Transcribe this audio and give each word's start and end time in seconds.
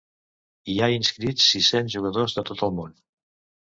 Hi 0.73 0.77
ha 0.79 0.87
inscrits 0.93 1.49
sis-cents 1.51 1.97
jugadors 1.99 2.39
de 2.39 2.45
tot 2.51 2.67
el 2.69 2.77
món. 2.81 2.97